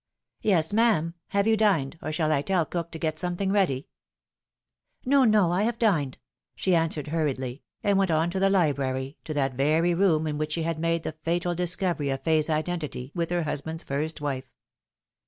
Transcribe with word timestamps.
"Yes, 0.41 0.73
ma'am. 0.73 1.13
Have 1.27 1.45
you 1.45 1.55
dined, 1.55 1.99
or 2.01 2.11
shall 2.11 2.31
I 2.31 2.41
tell 2.41 2.65
cook 2.65 2.89
to 2.89 2.97
get 2.97 3.19
something 3.19 3.51
ready 3.51 3.87
?""No, 5.05 5.25
no. 5.25 5.51
I 5.51 5.61
have 5.61 5.77
dined," 5.77 6.17
she 6.55 6.73
Answered 6.73 7.09
hurriedly, 7.09 7.61
and 7.83 7.99
went 7.99 8.09
on 8.09 8.31
to 8.31 8.39
the 8.39 8.49
library, 8.49 9.17
to 9.25 9.33
that 9.35 9.53
very 9.53 9.93
room 9.93 10.25
in 10.25 10.39
which 10.39 10.53
she 10.53 10.63
had 10.63 10.79
made 10.79 11.03
the 11.03 11.17
fatal 11.21 11.53
discovery 11.53 12.09
of 12.09 12.23
Fay's 12.23 12.49
identity 12.49 13.11
with 13.13 13.29
her 13.29 13.43
husband's 13.43 13.83
first 13.83 14.19
wife. 14.19 14.49